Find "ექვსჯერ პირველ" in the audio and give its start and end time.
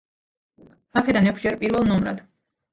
1.35-1.89